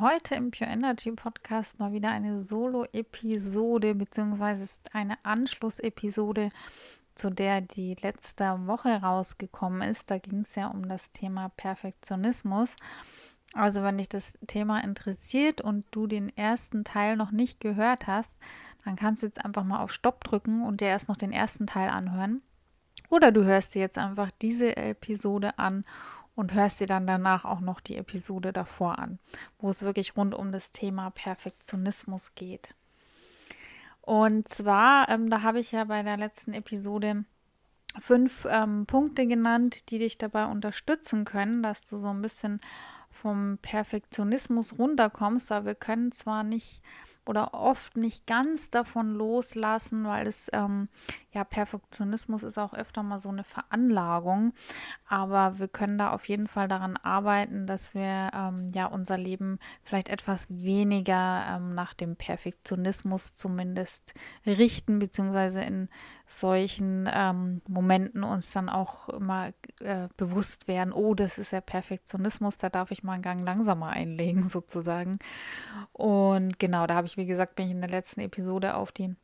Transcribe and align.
Heute 0.00 0.34
im 0.34 0.50
Pure 0.50 0.70
Energy 0.70 1.12
Podcast 1.12 1.78
mal 1.78 1.92
wieder 1.92 2.10
eine 2.10 2.40
Solo-Episode, 2.40 3.94
beziehungsweise 3.94 4.66
eine 4.92 5.18
Anschlussepisode, 5.24 6.50
zu 7.14 7.30
der 7.30 7.60
die 7.60 7.94
letzte 8.00 8.44
Woche 8.66 9.02
rausgekommen 9.02 9.82
ist. 9.82 10.10
Da 10.10 10.18
ging 10.18 10.40
es 10.40 10.54
ja 10.54 10.68
um 10.68 10.88
das 10.88 11.10
Thema 11.10 11.50
Perfektionismus. 11.50 12.74
Also 13.52 13.82
wenn 13.82 13.98
dich 13.98 14.08
das 14.08 14.32
Thema 14.46 14.82
interessiert 14.82 15.60
und 15.60 15.84
du 15.90 16.06
den 16.06 16.34
ersten 16.36 16.84
Teil 16.84 17.16
noch 17.16 17.30
nicht 17.30 17.60
gehört 17.60 18.06
hast, 18.06 18.32
dann 18.84 18.96
kannst 18.96 19.22
du 19.22 19.26
jetzt 19.26 19.44
einfach 19.44 19.64
mal 19.64 19.82
auf 19.82 19.92
Stopp 19.92 20.24
drücken 20.24 20.64
und 20.64 20.80
dir 20.80 20.88
erst 20.88 21.08
noch 21.08 21.16
den 21.16 21.32
ersten 21.32 21.66
Teil 21.66 21.90
anhören. 21.90 22.42
Oder 23.10 23.32
du 23.32 23.44
hörst 23.44 23.74
dir 23.74 23.80
jetzt 23.80 23.98
einfach 23.98 24.30
diese 24.40 24.76
Episode 24.76 25.58
an 25.58 25.84
und 26.34 26.54
hörst 26.54 26.80
dir 26.80 26.86
dann 26.86 27.06
danach 27.06 27.44
auch 27.44 27.60
noch 27.60 27.80
die 27.80 27.96
Episode 27.96 28.52
davor 28.52 28.98
an, 28.98 29.18
wo 29.58 29.70
es 29.70 29.82
wirklich 29.82 30.16
rund 30.16 30.34
um 30.34 30.52
das 30.52 30.72
Thema 30.72 31.10
Perfektionismus 31.10 32.34
geht. 32.34 32.74
Und 34.00 34.48
zwar, 34.48 35.08
ähm, 35.08 35.30
da 35.30 35.42
habe 35.42 35.60
ich 35.60 35.72
ja 35.72 35.84
bei 35.84 36.02
der 36.02 36.16
letzten 36.16 36.52
Episode 36.52 37.24
fünf 37.98 38.46
ähm, 38.50 38.86
Punkte 38.86 39.26
genannt, 39.26 39.90
die 39.90 39.98
dich 39.98 40.18
dabei 40.18 40.46
unterstützen 40.46 41.24
können, 41.24 41.62
dass 41.62 41.84
du 41.84 41.96
so 41.96 42.08
ein 42.08 42.20
bisschen 42.20 42.60
vom 43.10 43.58
Perfektionismus 43.62 44.78
runterkommst. 44.78 45.50
Aber 45.52 45.66
wir 45.66 45.74
können 45.74 46.12
zwar 46.12 46.42
nicht 46.42 46.82
oder 47.26 47.54
oft 47.54 47.96
nicht 47.96 48.26
ganz 48.26 48.70
davon 48.70 49.14
loslassen, 49.14 50.04
weil 50.04 50.26
es 50.26 50.50
ähm, 50.52 50.88
ja 51.32 51.44
Perfektionismus 51.44 52.42
ist 52.42 52.58
auch 52.58 52.74
öfter 52.74 53.02
mal 53.02 53.18
so 53.18 53.28
eine 53.28 53.44
Veranlagung, 53.44 54.52
aber 55.08 55.58
wir 55.58 55.68
können 55.68 55.98
da 55.98 56.12
auf 56.12 56.28
jeden 56.28 56.46
Fall 56.46 56.68
daran 56.68 56.96
arbeiten, 56.96 57.66
dass 57.66 57.94
wir 57.94 58.30
ähm, 58.34 58.68
ja 58.74 58.86
unser 58.86 59.16
Leben 59.16 59.58
vielleicht 59.82 60.08
etwas 60.08 60.46
weniger 60.50 61.44
ähm, 61.48 61.74
nach 61.74 61.94
dem 61.94 62.16
Perfektionismus 62.16 63.34
zumindest 63.34 64.14
richten, 64.46 64.98
beziehungsweise 64.98 65.62
in 65.62 65.88
solchen 66.26 67.08
ähm, 67.12 67.60
Momenten 67.68 68.24
uns 68.24 68.50
dann 68.52 68.68
auch 68.68 69.08
immer 69.10 69.52
äh, 69.80 70.08
bewusst 70.16 70.68
werden, 70.68 70.92
oh, 70.92 71.14
das 71.14 71.36
ist 71.38 71.52
ja 71.52 71.60
Perfektionismus, 71.60 72.56
da 72.56 72.70
darf 72.70 72.90
ich 72.90 73.02
mal 73.02 73.12
einen 73.12 73.22
Gang 73.22 73.44
langsamer 73.44 73.88
einlegen 73.88 74.48
sozusagen. 74.48 75.18
Und 75.92 76.58
genau, 76.58 76.86
da 76.86 76.94
habe 76.94 77.06
ich, 77.06 77.13
wie 77.16 77.26
gesagt, 77.26 77.56
bin 77.56 77.66
ich 77.66 77.72
in 77.72 77.80
der 77.80 77.90
letzten 77.90 78.20
Episode 78.20 78.74
auf 78.74 78.92
die 78.92 79.14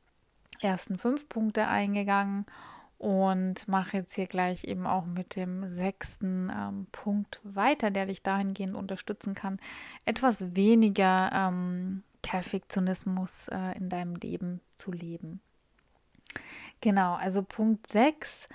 ersten 0.61 0.99
fünf 0.99 1.29
Punkte 1.29 1.67
eingegangen 1.67 2.47
und 2.99 3.67
mache 3.67 3.97
jetzt 3.97 4.15
hier 4.15 4.27
gleich 4.27 4.65
eben 4.65 4.87
auch 4.87 5.07
mit 5.07 5.35
dem 5.35 5.71
sechsten 5.71 6.53
ähm, 6.55 6.87
Punkt 6.93 7.41
weiter, 7.45 7.91
der 7.91 8.07
dich 8.07 8.23
dahingehend 8.23 8.75
unterstützen 8.75 9.35
kann, 9.35 9.59
etwas 10.05 10.55
weniger 10.55 11.31
ähm, 11.33 12.03
Perfektionismus 12.21 13.49
äh, 13.49 13.77
in 13.79 13.89
deinem 13.89 14.17
Leben 14.17 14.61
zu 14.77 14.93
leben. 14.93 15.41
Genau, 16.83 17.15
also 17.15 17.43
Punkt 17.43 17.87
6. 17.87 18.49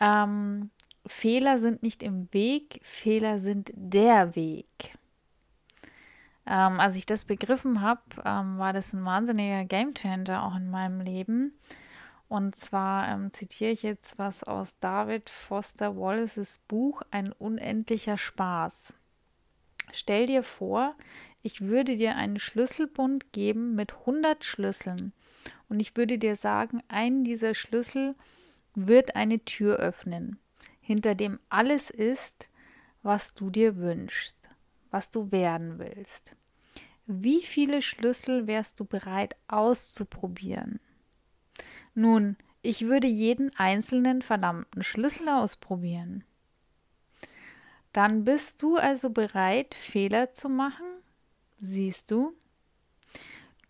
Ähm, 0.00 0.70
Fehler 1.06 1.58
sind 1.58 1.82
nicht 1.82 2.02
im 2.02 2.32
Weg, 2.32 2.80
Fehler 2.84 3.40
sind 3.40 3.72
der 3.74 4.36
Weg. 4.36 4.96
Ähm, 6.48 6.80
als 6.80 6.96
ich 6.96 7.04
das 7.04 7.26
begriffen 7.26 7.82
habe, 7.82 8.00
ähm, 8.24 8.58
war 8.58 8.72
das 8.72 8.94
ein 8.94 9.04
wahnsinniger 9.04 9.64
Gamechanger 9.64 10.42
auch 10.42 10.56
in 10.56 10.70
meinem 10.70 11.00
Leben. 11.00 11.52
Und 12.28 12.56
zwar 12.56 13.08
ähm, 13.08 13.32
zitiere 13.32 13.70
ich 13.70 13.82
jetzt 13.82 14.18
was 14.18 14.44
aus 14.44 14.74
David 14.80 15.28
Foster 15.28 15.96
Wallaces 15.96 16.58
Buch 16.66 17.02
Ein 17.10 17.32
unendlicher 17.32 18.16
Spaß. 18.16 18.94
Stell 19.92 20.26
dir 20.26 20.42
vor, 20.42 20.94
ich 21.42 21.60
würde 21.60 21.96
dir 21.96 22.16
einen 22.16 22.38
Schlüsselbund 22.38 23.32
geben 23.32 23.74
mit 23.74 23.94
100 24.00 24.44
Schlüsseln 24.44 25.12
und 25.68 25.80
ich 25.80 25.96
würde 25.96 26.18
dir 26.18 26.36
sagen, 26.36 26.82
ein 26.88 27.24
dieser 27.24 27.54
Schlüssel 27.54 28.14
wird 28.74 29.16
eine 29.16 29.44
Tür 29.44 29.76
öffnen, 29.76 30.38
hinter 30.80 31.14
dem 31.14 31.38
alles 31.48 31.90
ist, 31.90 32.48
was 33.02 33.34
du 33.34 33.50
dir 33.50 33.76
wünschst, 33.76 34.36
was 34.90 35.10
du 35.10 35.30
werden 35.32 35.78
willst. 35.78 36.36
Wie 37.06 37.42
viele 37.42 37.80
Schlüssel 37.82 38.46
wärst 38.46 38.78
du 38.80 38.84
bereit 38.84 39.36
auszuprobieren? 39.48 40.80
Nun, 41.94 42.36
ich 42.62 42.82
würde 42.82 43.06
jeden 43.06 43.54
einzelnen 43.56 44.20
verdammten 44.20 44.82
Schlüssel 44.82 45.28
ausprobieren. 45.28 46.24
Dann 47.92 48.24
bist 48.24 48.62
du 48.62 48.76
also 48.76 49.10
bereit, 49.10 49.74
Fehler 49.74 50.34
zu 50.34 50.48
machen? 50.48 50.86
Siehst 51.60 52.10
du? 52.10 52.34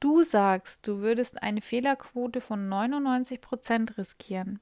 Du 0.01 0.23
sagst, 0.23 0.87
du 0.87 0.99
würdest 0.99 1.43
eine 1.43 1.61
Fehlerquote 1.61 2.41
von 2.41 2.69
99 2.69 3.41
Prozent 3.41 3.99
riskieren. 3.99 4.61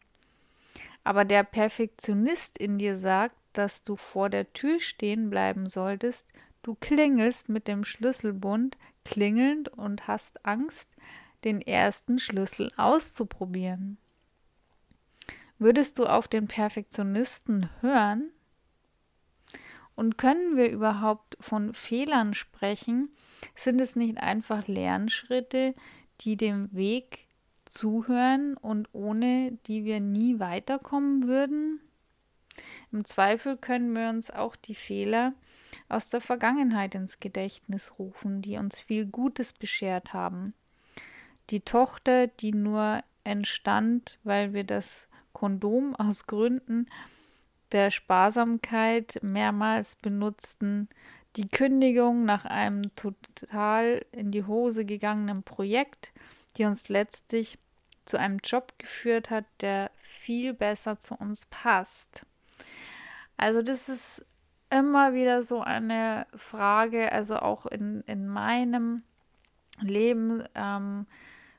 Aber 1.05 1.25
der 1.25 1.45
Perfektionist 1.45 2.59
in 2.59 2.79
dir 2.79 2.99
sagt, 2.99 3.37
dass 3.59 3.83
du 3.83 3.97
vor 3.97 4.29
der 4.31 4.53
Tür 4.53 4.81
stehen 4.81 5.31
bleiben 5.31 5.69
solltest. 5.69 6.33
Du 6.63 6.75
klingelst 6.75 7.49
mit 7.49 7.69
dem 7.69 7.85
Schlüsselbund, 7.85 8.77
klingelnd 9.05 9.69
und 9.69 10.09
hast 10.09 10.45
Angst, 10.45 10.89
den 11.45 11.61
ersten 11.61 12.19
Schlüssel 12.19 12.73
auszuprobieren. 12.77 13.99
Würdest 15.59 15.99
du 15.99 16.05
auf 16.05 16.29
den 16.29 16.49
Perfektionisten 16.49 17.71
hören? 17.81 18.31
Und 19.95 20.19
können 20.19 20.57
wir 20.57 20.71
überhaupt 20.71 21.39
von 21.41 21.73
Fehlern 21.73 22.35
sprechen, 22.35 23.09
sind 23.55 23.81
es 23.81 23.97
nicht 23.97 24.19
einfach 24.19 24.67
Lernschritte, 24.69 25.75
die 26.21 26.37
dem 26.37 26.69
Weg 26.75 27.21
zuhören 27.65 28.57
und 28.57 28.89
ohne 28.93 29.53
die 29.67 29.85
wir 29.85 30.01
nie 30.01 30.39
weiterkommen 30.39 31.27
würden? 31.27 31.81
Im 32.93 33.05
Zweifel 33.05 33.57
können 33.57 33.95
wir 33.95 34.09
uns 34.09 34.31
auch 34.31 34.57
die 34.57 34.75
Fehler 34.75 35.35
aus 35.89 36.11
der 36.11 36.21
Vergangenheit 36.21 36.95
ins 36.95 37.21
Gedächtnis 37.21 37.99
rufen, 37.99 38.43
die 38.43 38.57
uns 38.57 38.81
viel 38.81 39.07
Gutes 39.07 39.53
beschert 39.53 40.13
haben. 40.13 40.55
Die 41.51 41.61
Tochter, 41.61 42.27
die 42.27 42.53
nur 42.53 43.03
entstand, 43.25 44.19
weil 44.25 44.53
wir 44.53 44.65
das 44.65 45.09
Kondom 45.33 45.95
aus 45.95 46.27
Gründen 46.27 46.87
der 47.73 47.91
Sparsamkeit 47.91 49.19
mehrmals 49.23 49.97
benutzten, 49.97 50.89
die 51.37 51.49
Kündigung 51.49 52.25
nach 52.25 52.45
einem 52.45 52.95
total 52.97 54.05
in 54.13 54.31
die 54.31 54.45
Hose 54.45 54.85
gegangenen 54.85 55.43
Projekt, 55.43 56.13
die 56.57 56.65
uns 56.65 56.89
letztlich 56.89 57.59
zu 58.07 58.19
einem 58.19 58.39
Job 58.39 58.73
geführt 58.79 59.31
hat, 59.31 59.45
der 59.61 59.91
viel 59.99 60.55
besser 60.55 61.01
zu 61.01 61.15
uns 61.15 61.47
passt. 61.47 62.25
Also 63.37 63.63
das 63.63 63.89
ist 63.89 64.25
immer 64.71 65.15
wieder 65.15 65.43
so 65.43 65.61
eine 65.61 66.27
Frage, 66.35 67.13
also 67.13 67.37
auch 67.37 67.67
in, 67.67 68.03
in 68.07 68.27
meinem 68.27 69.03
Leben 69.81 70.43
ähm, 70.55 71.07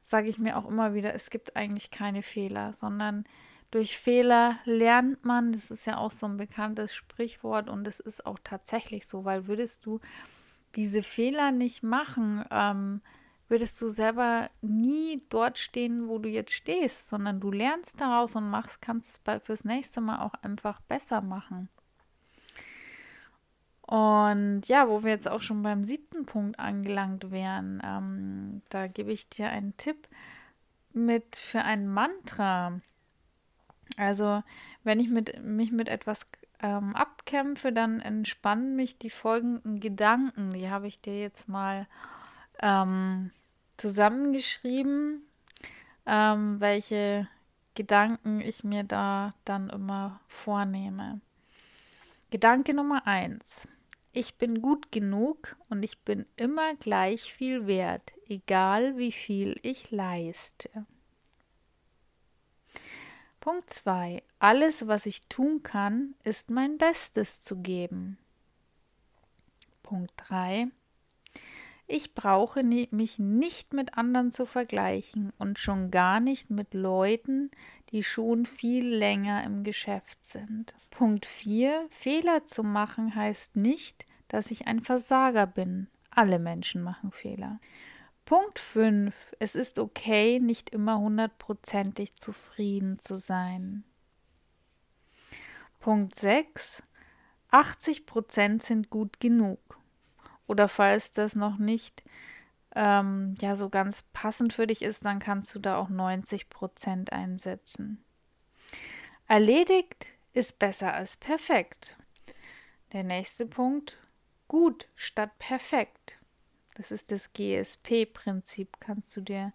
sage 0.03 0.29
ich 0.29 0.39
mir 0.39 0.57
auch 0.57 0.67
immer 0.67 0.93
wieder, 0.93 1.13
es 1.13 1.29
gibt 1.29 1.55
eigentlich 1.55 1.91
keine 1.91 2.23
Fehler, 2.23 2.73
sondern 2.73 3.25
durch 3.71 3.97
Fehler 3.97 4.57
lernt 4.63 5.25
man, 5.25 5.51
das 5.51 5.71
ist 5.71 5.85
ja 5.85 5.97
auch 5.97 6.11
so 6.11 6.25
ein 6.25 6.37
bekanntes 6.37 6.95
Sprichwort 6.95 7.69
und 7.69 7.85
es 7.87 7.99
ist 7.99 8.25
auch 8.25 8.39
tatsächlich 8.43 9.07
so, 9.07 9.25
weil 9.25 9.47
würdest 9.47 9.85
du 9.85 9.99
diese 10.75 11.03
Fehler 11.03 11.51
nicht 11.51 11.83
machen, 11.83 12.45
ähm, 12.49 13.01
würdest 13.47 13.81
du 13.81 13.87
selber 13.87 14.49
nie 14.61 15.23
dort 15.29 15.57
stehen, 15.57 16.09
wo 16.09 16.19
du 16.19 16.29
jetzt 16.29 16.51
stehst, 16.51 17.09
sondern 17.09 17.39
du 17.39 17.51
lernst 17.51 17.99
daraus 17.99 18.35
und 18.35 18.49
machst, 18.49 18.81
kannst 18.81 19.09
es 19.25 19.43
fürs 19.43 19.63
nächste 19.63 20.01
Mal 20.01 20.19
auch 20.19 20.33
einfach 20.41 20.81
besser 20.81 21.21
machen. 21.21 21.69
Und 23.81 24.67
ja, 24.67 24.89
wo 24.89 25.03
wir 25.03 25.11
jetzt 25.11 25.29
auch 25.29 25.39
schon 25.39 25.63
beim 25.63 25.85
siebten 25.85 26.25
Punkt 26.25 26.59
angelangt 26.59 27.31
wären, 27.31 27.81
ähm, 27.85 28.61
da 28.67 28.87
gebe 28.87 29.13
ich 29.13 29.29
dir 29.29 29.49
einen 29.49 29.77
Tipp 29.77 30.09
mit 30.91 31.37
für 31.37 31.61
ein 31.61 31.87
Mantra. 31.87 32.81
Also, 33.95 34.43
wenn 34.83 34.99
ich 34.99 35.09
mit, 35.09 35.41
mich 35.41 35.71
mit 35.71 35.87
etwas 35.87 36.27
ähm, 36.61 36.95
abkämpfe, 36.95 37.71
dann 37.71 38.01
entspannen 38.01 38.75
mich 38.75 38.97
die 38.97 39.09
folgenden 39.09 39.79
Gedanken. 39.79 40.51
Die 40.51 40.69
habe 40.69 40.87
ich 40.87 40.99
dir 40.99 41.17
jetzt 41.17 41.47
mal 41.47 41.87
ähm, 42.61 43.31
zusammengeschrieben, 43.77 45.21
ähm, 46.05 46.59
welche 46.59 47.27
Gedanken 47.75 48.41
ich 48.41 48.63
mir 48.63 48.83
da 48.83 49.33
dann 49.45 49.69
immer 49.69 50.19
vornehme. 50.27 51.21
Gedanke 52.31 52.73
Nummer 52.73 53.05
eins. 53.05 53.67
Ich 54.13 54.35
bin 54.35 54.61
gut 54.61 54.91
genug 54.91 55.55
und 55.69 55.83
ich 55.83 55.99
bin 55.99 56.25
immer 56.35 56.75
gleich 56.75 57.31
viel 57.33 57.67
wert, 57.67 58.13
egal 58.27 58.97
wie 58.97 59.11
viel 59.11 59.59
ich 59.61 59.91
leiste. 59.91 60.87
Punkt 63.39 63.69
2. 63.69 64.23
Alles, 64.39 64.87
was 64.87 65.05
ich 65.05 65.21
tun 65.27 65.63
kann, 65.63 66.15
ist 66.23 66.49
mein 66.49 66.77
Bestes 66.77 67.41
zu 67.41 67.57
geben. 67.57 68.17
Punkt 69.83 70.11
3. 70.17 70.67
Ich 71.89 72.13
brauche 72.13 72.63
mich 72.63 73.17
nicht 73.17 73.73
mit 73.73 73.97
anderen 73.97 74.31
zu 74.33 74.45
vergleichen 74.45 75.31
und 75.37 75.57
schon 75.57 75.89
gar 75.89 76.19
nicht 76.19 76.49
mit 76.49 76.73
Leuten, 76.73 77.49
die 77.91 78.03
schon 78.03 78.45
viel 78.45 78.85
länger 78.85 79.45
im 79.45 79.63
Geschäft 79.63 80.25
sind. 80.25 80.75
Punkt 80.89 81.25
4. 81.25 81.87
Fehler 81.89 82.45
zu 82.45 82.63
machen 82.63 83.15
heißt 83.15 83.55
nicht, 83.55 84.05
dass 84.27 84.51
ich 84.51 84.67
ein 84.67 84.81
Versager 84.81 85.47
bin. 85.47 85.87
Alle 86.11 86.39
Menschen 86.39 86.83
machen 86.83 87.11
Fehler. 87.13 87.61
Punkt 88.25 88.59
5. 88.59 89.37
Es 89.39 89.55
ist 89.55 89.79
okay, 89.79 90.41
nicht 90.41 90.71
immer 90.71 90.99
hundertprozentig 90.99 92.17
zufrieden 92.17 92.99
zu 92.99 93.15
sein. 93.15 93.85
Punkt 95.79 96.15
6. 96.15 96.83
80 97.51 98.05
Prozent 98.05 98.63
sind 98.63 98.89
gut 98.89 99.21
genug. 99.21 99.76
Oder 100.47 100.67
falls 100.67 101.11
das 101.11 101.35
noch 101.35 101.57
nicht 101.57 102.03
ähm, 102.75 103.35
ja 103.39 103.55
so 103.55 103.69
ganz 103.69 104.03
passend 104.13 104.53
für 104.53 104.67
dich 104.67 104.81
ist, 104.81 105.05
dann 105.05 105.19
kannst 105.19 105.53
du 105.53 105.59
da 105.59 105.77
auch 105.77 105.89
90 105.89 106.49
Prozent 106.49 107.11
einsetzen. 107.11 108.03
Erledigt 109.27 110.07
ist 110.33 110.59
besser 110.59 110.93
als 110.93 111.17
perfekt. 111.17 111.97
Der 112.93 113.03
nächste 113.03 113.45
Punkt. 113.45 113.97
Gut 114.47 114.87
statt 114.95 115.31
perfekt. 115.39 116.17
Das 116.75 116.91
ist 116.91 117.11
das 117.11 117.33
GSP-Prinzip, 117.33 118.77
kannst 118.79 119.17
du 119.17 119.21
dir 119.21 119.51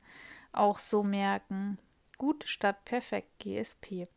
auch 0.53 0.79
so 0.79 1.03
merken. 1.03 1.79
Gut 2.19 2.45
statt 2.45 2.85
perfekt, 2.85 3.39
GSP. 3.39 4.09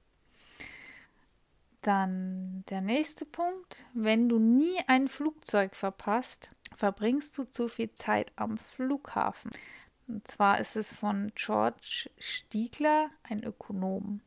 Dann 1.85 2.63
der 2.69 2.81
nächste 2.81 3.25
Punkt. 3.25 3.85
Wenn 3.93 4.27
du 4.27 4.39
nie 4.39 4.77
ein 4.87 5.07
Flugzeug 5.07 5.75
verpasst, 5.75 6.49
verbringst 6.75 7.37
du 7.37 7.43
zu 7.43 7.67
viel 7.67 7.91
Zeit 7.93 8.31
am 8.35 8.57
Flughafen. 8.57 9.51
Und 10.07 10.27
zwar 10.27 10.59
ist 10.59 10.75
es 10.75 10.93
von 10.93 11.31
George 11.35 12.09
Stiegler, 12.17 13.09
ein 13.23 13.43
Ökonom. 13.43 14.21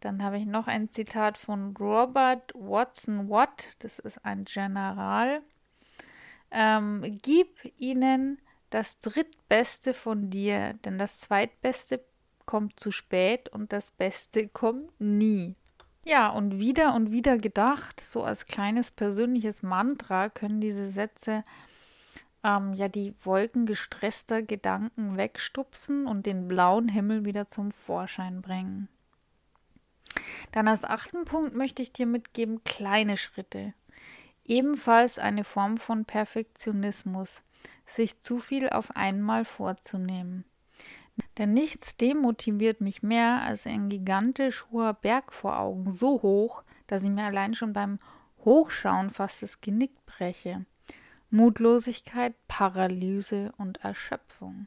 Dann 0.00 0.22
habe 0.22 0.38
ich 0.38 0.46
noch 0.46 0.66
ein 0.66 0.90
Zitat 0.90 1.38
von 1.38 1.76
Robert 1.76 2.52
Watson 2.54 3.28
Watt, 3.28 3.76
das 3.80 3.98
ist 3.98 4.24
ein 4.24 4.44
General 4.44 5.42
ähm, 6.50 7.20
gib 7.22 7.72
ihnen 7.76 8.38
das 8.70 8.98
Drittbeste 9.00 9.94
von 9.94 10.30
dir, 10.30 10.74
denn 10.84 10.98
das 10.98 11.20
Zweitbeste 11.20 12.04
kommt 12.46 12.78
zu 12.78 12.92
spät 12.92 13.48
und 13.48 13.72
das 13.72 13.90
Beste 13.90 14.48
kommt 14.48 15.00
nie. 15.00 15.56
Ja, 16.08 16.28
und 16.28 16.60
wieder 16.60 16.94
und 16.94 17.10
wieder 17.10 17.36
gedacht, 17.36 18.00
so 18.00 18.22
als 18.22 18.46
kleines 18.46 18.92
persönliches 18.92 19.64
Mantra 19.64 20.28
können 20.28 20.60
diese 20.60 20.86
Sätze 20.86 21.44
ähm, 22.44 22.74
ja 22.74 22.86
die 22.86 23.12
Wolken 23.24 23.66
gestresster 23.66 24.40
Gedanken 24.40 25.16
wegstupsen 25.16 26.06
und 26.06 26.24
den 26.24 26.46
blauen 26.46 26.88
Himmel 26.88 27.24
wieder 27.24 27.48
zum 27.48 27.72
Vorschein 27.72 28.40
bringen. 28.40 28.88
Dann 30.52 30.68
als 30.68 30.84
achten 30.84 31.24
Punkt 31.24 31.56
möchte 31.56 31.82
ich 31.82 31.92
dir 31.92 32.06
mitgeben, 32.06 32.62
kleine 32.62 33.16
Schritte 33.16 33.74
ebenfalls 34.44 35.18
eine 35.18 35.42
Form 35.42 35.76
von 35.76 36.04
Perfektionismus, 36.04 37.42
sich 37.84 38.20
zu 38.20 38.38
viel 38.38 38.68
auf 38.68 38.94
einmal 38.94 39.44
vorzunehmen. 39.44 40.44
Denn 41.38 41.52
nichts 41.52 41.96
demotiviert 41.96 42.80
mich 42.80 43.02
mehr 43.02 43.42
als 43.42 43.66
ein 43.66 43.88
gigantisch 43.88 44.66
hoher 44.70 44.94
Berg 44.94 45.32
vor 45.32 45.58
Augen, 45.58 45.92
so 45.92 46.22
hoch, 46.22 46.62
dass 46.86 47.02
ich 47.02 47.10
mir 47.10 47.24
allein 47.24 47.54
schon 47.54 47.72
beim 47.72 47.98
Hochschauen 48.44 49.10
fast 49.10 49.42
das 49.42 49.60
Genick 49.60 49.92
breche. 50.06 50.64
Mutlosigkeit, 51.30 52.34
Paralyse 52.48 53.52
und 53.58 53.84
Erschöpfung. 53.84 54.66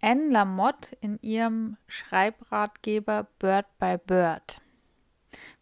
Anne 0.00 0.28
Lamotte 0.30 0.96
in 1.00 1.18
ihrem 1.22 1.76
Schreibratgeber 1.86 3.28
Bird 3.38 3.66
by 3.78 3.96
Bird 3.96 4.60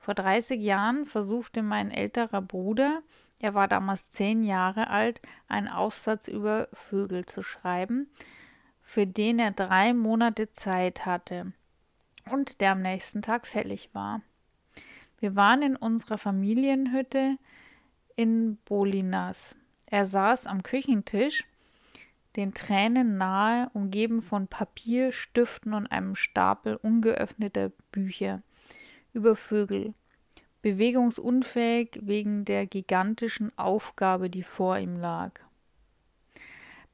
vor 0.03 0.15
30 0.15 0.61
Jahren 0.61 1.07
versuchte 1.07 1.63
mein 1.63 1.93
älterer 1.93 2.43
Bruder, 2.43 3.03
er 3.39 3.55
war 3.55 3.69
damals 3.69 4.11
zehn 4.11 4.43
Jahre 4.43 4.91
alt, 4.91 5.23
einen 5.47 5.69
Aufsatz 5.69 6.27
über 6.27 6.69
Vögel 6.73 7.25
zu 7.25 7.45
schreiben, 7.45 8.11
für 8.93 9.07
den 9.07 9.39
er 9.39 9.53
drei 9.53 9.95
Monate 9.95 10.53
Zeit 10.53 11.07
hatte 11.07 11.55
und 12.31 12.61
der 12.61 12.73
am 12.73 12.83
nächsten 12.83 13.23
Tag 13.23 13.47
fällig 13.47 13.89
war. 13.95 14.21
Wir 15.19 15.35
waren 15.35 15.63
in 15.63 15.77
unserer 15.77 16.19
Familienhütte 16.19 17.39
in 18.17 18.59
Bolinas. 18.67 19.57
Er 19.87 20.05
saß 20.05 20.47
am 20.47 20.63
Küchentisch, 20.63 21.47
den 22.37 22.53
Tränen 22.53 23.17
nahe, 23.17 23.71
umgeben 23.73 24.21
von 24.21 24.47
Papier, 24.47 25.13
Stiften 25.13 25.73
und 25.73 25.87
einem 25.87 26.15
Stapel 26.15 26.77
ungeöffneter 26.77 27.71
Bücher 27.93 28.43
über 29.15 29.37
Vögel, 29.37 29.95
bewegungsunfähig 30.61 31.99
wegen 32.03 32.45
der 32.45 32.67
gigantischen 32.67 33.57
Aufgabe, 33.57 34.29
die 34.29 34.43
vor 34.43 34.77
ihm 34.77 34.97
lag. 34.97 35.41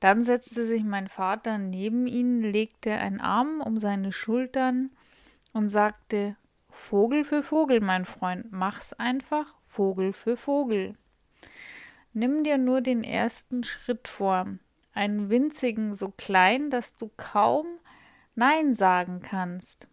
Dann 0.00 0.22
setzte 0.22 0.64
sich 0.64 0.84
mein 0.84 1.08
Vater 1.08 1.58
neben 1.58 2.06
ihn, 2.06 2.40
legte 2.40 2.92
einen 2.92 3.20
Arm 3.20 3.60
um 3.60 3.78
seine 3.78 4.12
Schultern 4.12 4.90
und 5.52 5.70
sagte 5.70 6.36
Vogel 6.70 7.24
für 7.24 7.42
Vogel, 7.42 7.80
mein 7.80 8.04
Freund, 8.04 8.52
mach's 8.52 8.92
einfach, 8.92 9.56
Vogel 9.62 10.12
für 10.12 10.36
Vogel. 10.36 10.94
Nimm 12.12 12.44
dir 12.44 12.58
nur 12.58 12.80
den 12.80 13.02
ersten 13.02 13.64
Schritt 13.64 14.06
vor, 14.06 14.46
einen 14.94 15.30
winzigen, 15.30 15.94
so 15.94 16.10
klein, 16.16 16.70
dass 16.70 16.94
du 16.96 17.10
kaum 17.16 17.66
Nein 18.34 18.74
sagen 18.74 19.20
kannst. 19.20 19.88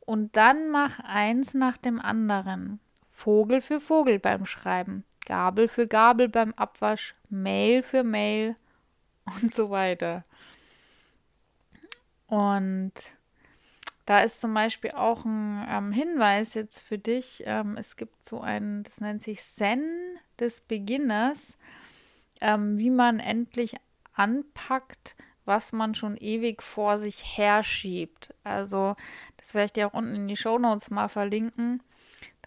Und 0.00 0.36
dann 0.36 0.68
mach 0.68 1.00
eins 1.00 1.54
nach 1.54 1.78
dem 1.78 2.00
anderen. 2.00 2.80
Vogel 3.10 3.62
für 3.62 3.80
Vogel 3.80 4.18
beim 4.18 4.44
Schreiben, 4.44 5.04
Gabel 5.24 5.68
für 5.68 5.88
Gabel 5.88 6.28
beim 6.28 6.52
Abwasch, 6.52 7.14
Mail 7.30 7.82
für 7.82 8.04
Mail 8.04 8.56
und 9.42 9.54
so 9.54 9.70
weiter. 9.70 10.24
Und 12.26 12.92
da 14.04 14.20
ist 14.20 14.40
zum 14.40 14.54
Beispiel 14.54 14.92
auch 14.92 15.24
ein 15.24 15.66
ähm, 15.68 15.92
Hinweis 15.92 16.54
jetzt 16.54 16.82
für 16.82 16.98
dich. 16.98 17.42
Ähm, 17.46 17.76
es 17.76 17.96
gibt 17.96 18.24
so 18.24 18.40
einen, 18.40 18.84
das 18.84 19.00
nennt 19.00 19.22
sich 19.22 19.42
Zen 19.42 19.84
des 20.38 20.60
Beginners, 20.60 21.56
ähm, 22.40 22.78
wie 22.78 22.90
man 22.90 23.18
endlich 23.18 23.76
anpackt, 24.14 25.16
was 25.44 25.72
man 25.72 25.94
schon 25.94 26.16
ewig 26.16 26.62
vor 26.62 26.98
sich 26.98 27.36
herschiebt. 27.36 28.34
Also, 28.44 28.96
das 29.38 29.54
werde 29.54 29.66
ich 29.66 29.72
dir 29.72 29.88
auch 29.88 29.94
unten 29.94 30.14
in 30.14 30.28
die 30.28 30.36
Show 30.36 30.58
Notes 30.58 30.90
mal 30.90 31.08
verlinken. 31.08 31.82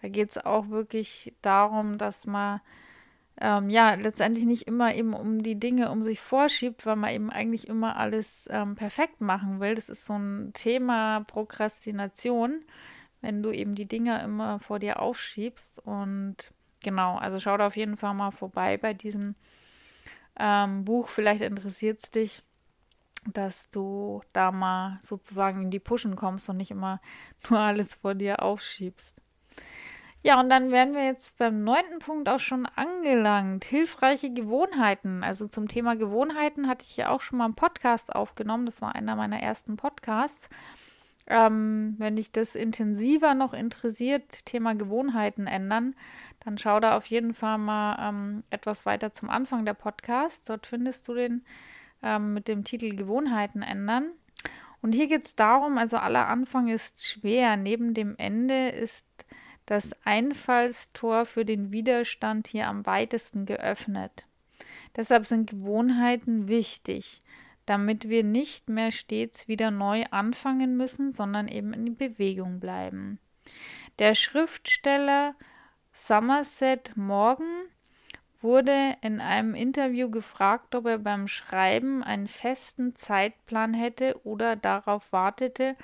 Da 0.00 0.08
geht 0.08 0.30
es 0.30 0.38
auch 0.38 0.68
wirklich 0.68 1.34
darum, 1.42 1.98
dass 1.98 2.26
man 2.26 2.60
ähm, 3.40 3.70
ja 3.70 3.94
letztendlich 3.94 4.44
nicht 4.44 4.66
immer 4.66 4.94
eben 4.94 5.14
um 5.14 5.42
die 5.42 5.58
Dinge 5.58 5.90
um 5.90 6.02
sich 6.02 6.20
vorschiebt, 6.20 6.84
weil 6.86 6.96
man 6.96 7.10
eben 7.10 7.30
eigentlich 7.30 7.68
immer 7.68 7.96
alles 7.96 8.48
ähm, 8.50 8.74
perfekt 8.74 9.20
machen 9.20 9.60
will. 9.60 9.74
Das 9.74 9.88
ist 9.88 10.04
so 10.04 10.14
ein 10.14 10.52
Thema 10.52 11.20
Prokrastination, 11.20 12.64
wenn 13.20 13.42
du 13.42 13.50
eben 13.50 13.74
die 13.74 13.86
Dinge 13.86 14.22
immer 14.22 14.58
vor 14.60 14.78
dir 14.78 15.00
aufschiebst. 15.00 15.78
Und 15.78 16.52
genau, 16.82 17.16
also 17.16 17.38
schau 17.38 17.56
da 17.56 17.66
auf 17.66 17.76
jeden 17.76 17.96
Fall 17.96 18.14
mal 18.14 18.30
vorbei 18.30 18.76
bei 18.76 18.92
diesem 18.92 19.34
ähm, 20.38 20.84
Buch. 20.84 21.08
Vielleicht 21.08 21.42
interessiert 21.42 22.02
es 22.02 22.10
dich, 22.10 22.42
dass 23.32 23.70
du 23.70 24.22
da 24.32 24.52
mal 24.52 24.98
sozusagen 25.02 25.62
in 25.62 25.70
die 25.70 25.78
Pushen 25.78 26.16
kommst 26.16 26.48
und 26.48 26.58
nicht 26.58 26.70
immer 26.70 27.00
nur 27.48 27.58
alles 27.58 27.94
vor 27.94 28.14
dir 28.14 28.42
aufschiebst. 28.42 29.22
Ja, 30.22 30.38
und 30.38 30.50
dann 30.50 30.70
wären 30.70 30.94
wir 30.94 31.04
jetzt 31.04 31.38
beim 31.38 31.64
neunten 31.64 31.98
Punkt 31.98 32.28
auch 32.28 32.40
schon 32.40 32.66
angelangt. 32.66 33.64
Hilfreiche 33.64 34.30
Gewohnheiten. 34.30 35.24
Also 35.24 35.48
zum 35.48 35.66
Thema 35.66 35.96
Gewohnheiten 35.96 36.68
hatte 36.68 36.84
ich 36.86 36.96
ja 36.98 37.08
auch 37.08 37.22
schon 37.22 37.38
mal 37.38 37.46
einen 37.46 37.54
Podcast 37.54 38.14
aufgenommen. 38.14 38.66
Das 38.66 38.82
war 38.82 38.94
einer 38.94 39.16
meiner 39.16 39.40
ersten 39.40 39.78
Podcasts. 39.78 40.50
Ähm, 41.26 41.94
wenn 41.96 42.16
dich 42.16 42.32
das 42.32 42.54
intensiver 42.54 43.34
noch 43.34 43.54
interessiert, 43.54 44.44
Thema 44.44 44.74
Gewohnheiten 44.74 45.46
ändern, 45.46 45.94
dann 46.40 46.58
schau 46.58 46.80
da 46.80 46.96
auf 46.96 47.06
jeden 47.06 47.32
Fall 47.32 47.56
mal 47.56 47.96
ähm, 48.08 48.42
etwas 48.50 48.84
weiter 48.84 49.12
zum 49.12 49.30
Anfang 49.30 49.64
der 49.64 49.74
Podcast. 49.74 50.50
Dort 50.50 50.66
findest 50.66 51.08
du 51.08 51.14
den 51.14 51.44
ähm, 52.02 52.34
mit 52.34 52.46
dem 52.48 52.64
Titel 52.64 52.94
Gewohnheiten 52.94 53.62
ändern. 53.62 54.10
Und 54.82 54.92
hier 54.92 55.08
geht 55.08 55.24
es 55.24 55.34
darum, 55.34 55.78
also 55.78 55.96
aller 55.96 56.26
Anfang 56.28 56.68
ist 56.68 57.06
schwer. 57.06 57.56
Neben 57.56 57.94
dem 57.94 58.16
Ende 58.18 58.68
ist 58.70 59.06
das 59.70 59.92
Einfallstor 60.04 61.26
für 61.26 61.44
den 61.44 61.70
Widerstand 61.70 62.48
hier 62.48 62.66
am 62.66 62.86
weitesten 62.86 63.46
geöffnet. 63.46 64.26
Deshalb 64.96 65.26
sind 65.26 65.48
Gewohnheiten 65.48 66.48
wichtig, 66.48 67.22
damit 67.66 68.08
wir 68.08 68.24
nicht 68.24 68.68
mehr 68.68 68.90
stets 68.90 69.46
wieder 69.46 69.70
neu 69.70 70.06
anfangen 70.10 70.76
müssen, 70.76 71.12
sondern 71.12 71.46
eben 71.46 71.72
in 71.72 71.96
Bewegung 71.96 72.58
bleiben. 72.58 73.20
Der 74.00 74.16
Schriftsteller 74.16 75.36
Somerset 75.92 76.96
Morgan 76.96 77.62
wurde 78.40 78.96
in 79.02 79.20
einem 79.20 79.54
Interview 79.54 80.10
gefragt, 80.10 80.74
ob 80.74 80.86
er 80.86 80.98
beim 80.98 81.28
Schreiben 81.28 82.02
einen 82.02 82.26
festen 82.26 82.96
Zeitplan 82.96 83.74
hätte 83.74 84.20
oder 84.24 84.56
darauf 84.56 85.12
wartete, 85.12 85.76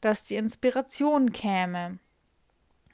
dass 0.00 0.24
die 0.24 0.36
Inspiration 0.36 1.32
käme. 1.32 1.98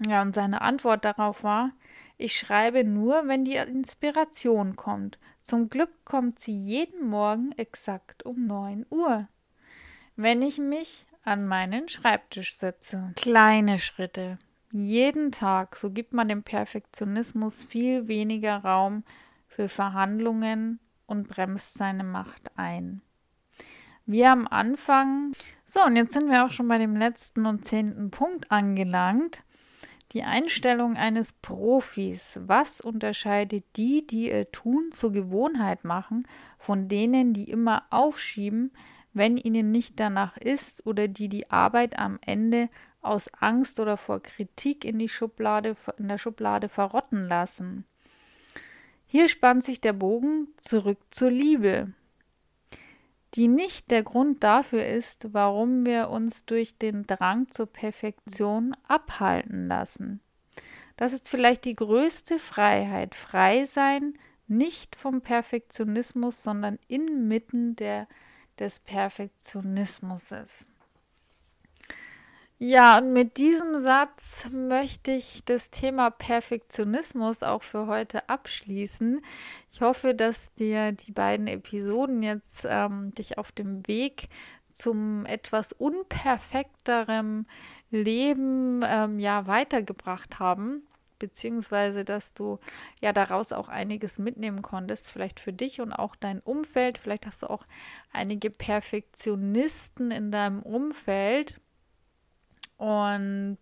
Ja, 0.05 0.23
und 0.23 0.35
seine 0.35 0.61
Antwort 0.61 1.05
darauf 1.05 1.43
war, 1.43 1.73
ich 2.19 2.39
schreibe 2.39 2.85
nur, 2.85 3.29
wenn 3.29 3.45
die 3.45 3.57
Inspiration 3.57 4.77
kommt. 4.77 5.19
Zum 5.43 5.69
Glück 5.69 5.91
kommt 6.05 6.41
sie 6.41 6.59
jeden 6.59 7.09
Morgen 7.09 7.53
exakt 7.53 8.25
um 8.25 8.47
9 8.47 8.87
Uhr, 8.91 9.29
wenn 10.17 10.43
ich 10.43 10.59
mich 10.59 11.07
an 11.23 11.47
meinen 11.47 11.89
Schreibtisch 11.89 12.57
setze. 12.57 13.13
Kleine 13.17 13.79
Schritte. 13.79 14.39
Jeden 14.73 15.33
Tag, 15.33 15.77
so 15.77 15.91
gibt 15.91 16.13
man 16.13 16.29
dem 16.29 16.43
Perfektionismus 16.43 17.65
viel 17.65 18.09
weniger 18.09 18.59
Raum 18.59 19.05
für 19.47 19.69
Verhandlungen 19.69 20.81
und 21.07 21.29
bremst 21.29 21.79
seine 21.79 22.05
Macht 22.05 22.51
ein. 22.57 23.01
Wir 24.05 24.31
am 24.31 24.47
Anfang. 24.47 25.33
So, 25.65 25.83
und 25.85 25.97
jetzt 25.97 26.13
sind 26.13 26.31
wir 26.31 26.45
auch 26.45 26.51
schon 26.51 26.69
bei 26.69 26.79
dem 26.79 26.97
letzten 26.97 27.47
und 27.47 27.65
zehnten 27.65 28.11
Punkt 28.11 28.51
angelangt. 28.53 29.43
Die 30.13 30.23
Einstellung 30.23 30.97
eines 30.97 31.33
Profis. 31.33 32.39
Was 32.41 32.81
unterscheidet 32.81 33.65
die, 33.77 34.07
die 34.07 34.31
ihr 34.31 34.51
Tun 34.53 34.91
zur 34.93 35.13
Gewohnheit 35.13 35.85
machen, 35.85 36.29
von 36.59 36.89
denen, 36.89 37.33
die 37.33 37.51
immer 37.51 37.85
aufschieben, 37.91 38.73
wenn 39.13 39.37
ihnen 39.37 39.73
nicht 39.73 39.99
danach 39.99 40.37
ist 40.37 40.87
oder 40.87 41.09
die 41.09 41.29
die 41.29 41.51
Arbeit 41.51 41.99
am 41.99 42.19
Ende 42.25 42.69
aus 43.01 43.29
Angst 43.41 43.81
oder 43.81 43.97
vor 43.97 44.23
Kritik 44.23 44.85
in, 44.85 44.99
die 44.99 45.09
Schublade, 45.09 45.77
in 45.99 46.09
der 46.09 46.19
Schublade 46.19 46.69
verrotten 46.69 47.25
lassen? 47.25 47.85
Hier 49.07 49.29
spannt 49.29 49.65
sich 49.65 49.81
der 49.81 49.93
Bogen 49.93 50.49
zurück 50.61 50.99
zur 51.11 51.31
Liebe 51.31 51.93
die 53.37 53.49
nicht 53.49 53.91
der 53.91 54.03
Grund 54.03 54.43
dafür 54.43 54.85
ist, 54.87 55.33
warum 55.33 55.85
wir 55.85 56.09
uns 56.09 56.47
durch 56.47 56.79
den 56.79 57.07
Drang 57.07 57.49
zur 57.51 57.67
Perfektion 57.67 58.75
abhalten 58.89 59.69
lassen. 59.69 60.21
Das 60.97 61.13
ist 61.13 61.29
vielleicht 61.29 61.67
die 61.67 61.75
größte 61.75 62.39
Freiheit, 62.39 63.15
frei 63.15 63.67
sein, 63.67 64.15
nicht 64.49 64.97
vom 64.97 65.21
Perfektionismus, 65.21 66.43
sondern 66.43 66.79
inmitten 66.89 67.77
der, 67.77 68.09
des 68.59 68.81
Perfektionismus. 68.81 70.33
Ja, 72.59 72.99
und 72.99 73.13
mit 73.13 73.37
diesem 73.37 73.83
Satz 73.83 74.49
möchte 74.51 75.11
ich 75.11 75.45
das 75.45 75.71
Thema 75.71 76.09
Perfektionismus 76.11 77.43
auch 77.43 77.63
für 77.63 77.87
heute 77.87 78.31
abschließen. 78.31 79.21
Ich 79.71 79.83
hoffe, 79.83 80.15
dass 80.15 80.55
dir 80.55 80.93
die 80.93 81.13
beiden 81.13 81.49
Episoden 81.49 82.23
jetzt 82.23 82.67
ähm, 82.67 83.13
dich 83.13 83.37
auf 83.37 83.53
dem 83.53 83.87
Weg 83.87 84.31
zum 84.73 85.27
etwas 85.27 85.73
unperfekterem 85.75 87.47
Leben 87.91 88.83
ähm, 88.87 89.19
ja 89.19 89.47
weitergebracht 89.47 90.39
haben 90.39 90.83
beziehungsweise 91.19 92.05
dass 92.05 92.35
du 92.35 92.59
ja 93.01 93.13
daraus 93.15 93.53
auch 93.53 93.69
einiges 93.71 94.19
mitnehmen 94.19 94.61
konntest, 94.61 95.11
vielleicht 95.11 95.41
für 95.41 95.53
dich 95.53 95.81
und 95.81 95.93
auch 95.93 96.15
dein 96.15 96.41
Umfeld. 96.41 96.99
Vielleicht 96.99 97.27
hast 97.27 97.43
du 97.43 97.49
auch 97.49 97.65
einige 98.13 98.51
Perfektionisten 98.51 100.11
in 100.11 100.31
deinem 100.31 100.63
Umfeld 100.63 101.59
und 102.77 103.59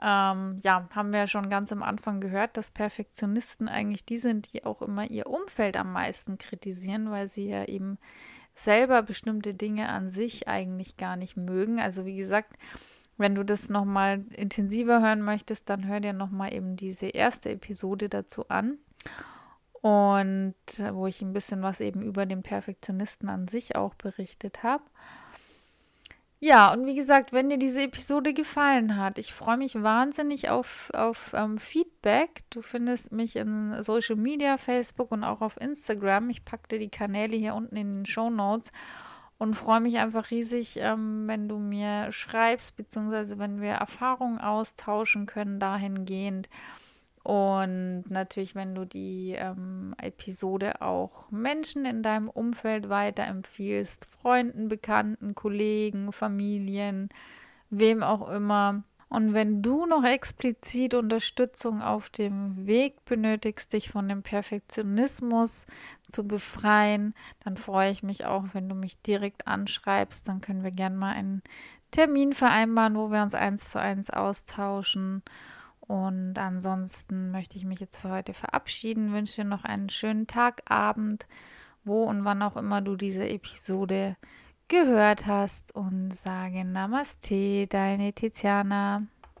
ähm, 0.00 0.60
ja, 0.62 0.88
haben 0.90 1.12
wir 1.12 1.26
schon 1.28 1.48
ganz 1.48 1.70
am 1.70 1.82
Anfang 1.82 2.20
gehört, 2.20 2.56
dass 2.56 2.72
Perfektionisten 2.72 3.68
eigentlich 3.68 4.04
die 4.04 4.18
sind, 4.18 4.52
die 4.52 4.64
auch 4.64 4.82
immer 4.82 5.08
ihr 5.08 5.28
Umfeld 5.28 5.76
am 5.76 5.92
meisten 5.92 6.38
kritisieren, 6.38 7.10
weil 7.10 7.28
sie 7.28 7.48
ja 7.48 7.64
eben 7.66 7.98
selber 8.54 9.02
bestimmte 9.02 9.54
Dinge 9.54 9.88
an 9.88 10.10
sich 10.10 10.48
eigentlich 10.48 10.96
gar 10.96 11.16
nicht 11.16 11.36
mögen. 11.36 11.80
Also 11.80 12.04
wie 12.04 12.16
gesagt, 12.16 12.52
wenn 13.16 13.34
du 13.36 13.44
das 13.44 13.68
nochmal 13.68 14.24
intensiver 14.34 15.00
hören 15.00 15.22
möchtest, 15.22 15.70
dann 15.70 15.86
hör 15.86 16.00
dir 16.00 16.12
nochmal 16.12 16.52
eben 16.52 16.74
diese 16.74 17.06
erste 17.06 17.50
Episode 17.50 18.08
dazu 18.08 18.48
an. 18.48 18.78
Und 19.80 20.54
wo 20.92 21.06
ich 21.06 21.22
ein 21.22 21.32
bisschen 21.32 21.62
was 21.62 21.80
eben 21.80 22.02
über 22.02 22.26
den 22.26 22.42
Perfektionisten 22.42 23.28
an 23.28 23.48
sich 23.48 23.76
auch 23.76 23.94
berichtet 23.94 24.62
habe. 24.62 24.84
Ja, 26.44 26.72
und 26.72 26.86
wie 26.86 26.96
gesagt, 26.96 27.32
wenn 27.32 27.50
dir 27.50 27.56
diese 27.56 27.82
Episode 27.82 28.34
gefallen 28.34 28.96
hat, 28.96 29.16
ich 29.16 29.32
freue 29.32 29.56
mich 29.56 29.80
wahnsinnig 29.80 30.48
auf, 30.48 30.90
auf 30.92 31.32
ähm, 31.36 31.56
Feedback. 31.56 32.40
Du 32.50 32.62
findest 32.62 33.12
mich 33.12 33.36
in 33.36 33.80
Social 33.84 34.16
Media, 34.16 34.58
Facebook 34.58 35.12
und 35.12 35.22
auch 35.22 35.40
auf 35.40 35.56
Instagram. 35.60 36.30
Ich 36.30 36.44
packe 36.44 36.66
dir 36.66 36.78
die 36.80 36.90
Kanäle 36.90 37.36
hier 37.36 37.54
unten 37.54 37.76
in 37.76 37.92
den 37.92 38.06
Show 38.06 38.28
Notes 38.28 38.72
und 39.38 39.54
freue 39.54 39.78
mich 39.78 39.98
einfach 39.98 40.32
riesig, 40.32 40.78
ähm, 40.80 41.28
wenn 41.28 41.46
du 41.46 41.58
mir 41.60 42.10
schreibst, 42.10 42.76
beziehungsweise 42.76 43.38
wenn 43.38 43.60
wir 43.60 43.74
Erfahrungen 43.74 44.40
austauschen 44.40 45.26
können 45.26 45.60
dahingehend. 45.60 46.48
Und 47.22 48.04
natürlich, 48.08 48.54
wenn 48.54 48.74
du 48.74 48.84
die 48.84 49.34
ähm, 49.36 49.94
Episode 50.00 50.82
auch 50.82 51.30
Menschen 51.30 51.84
in 51.84 52.02
deinem 52.02 52.28
Umfeld 52.28 52.88
weiterempfiehlst, 52.88 54.04
Freunden, 54.04 54.68
Bekannten, 54.68 55.34
Kollegen, 55.34 56.10
Familien, 56.10 57.10
wem 57.70 58.02
auch 58.02 58.28
immer. 58.28 58.82
Und 59.08 59.34
wenn 59.34 59.62
du 59.62 59.86
noch 59.86 60.04
explizit 60.04 60.94
Unterstützung 60.94 61.80
auf 61.80 62.08
dem 62.08 62.66
Weg 62.66 63.04
benötigst, 63.04 63.72
dich 63.72 63.90
von 63.90 64.08
dem 64.08 64.22
Perfektionismus 64.22 65.66
zu 66.10 66.26
befreien, 66.26 67.14
dann 67.44 67.56
freue 67.56 67.90
ich 67.90 68.02
mich 68.02 68.24
auch, 68.24 68.46
wenn 68.52 68.68
du 68.68 68.74
mich 68.74 69.00
direkt 69.02 69.46
anschreibst. 69.46 70.26
Dann 70.26 70.40
können 70.40 70.64
wir 70.64 70.70
gerne 70.70 70.96
mal 70.96 71.12
einen 71.12 71.42
Termin 71.90 72.32
vereinbaren, 72.32 72.96
wo 72.96 73.10
wir 73.12 73.22
uns 73.22 73.34
eins 73.34 73.70
zu 73.70 73.78
eins 73.78 74.10
austauschen. 74.10 75.22
Und 75.86 76.38
ansonsten 76.38 77.30
möchte 77.30 77.56
ich 77.56 77.64
mich 77.64 77.80
jetzt 77.80 78.00
für 78.00 78.10
heute 78.10 78.34
verabschieden, 78.34 79.12
wünsche 79.12 79.42
dir 79.42 79.48
noch 79.48 79.64
einen 79.64 79.88
schönen 79.88 80.26
Tag, 80.26 80.62
Abend, 80.70 81.26
wo 81.84 82.04
und 82.04 82.24
wann 82.24 82.42
auch 82.42 82.56
immer 82.56 82.80
du 82.80 82.96
diese 82.96 83.28
Episode 83.28 84.16
gehört 84.68 85.26
hast 85.26 85.74
und 85.74 86.14
sage 86.14 86.64
Namaste, 86.64 87.66
deine 87.66 88.12
Tiziana. 88.12 89.06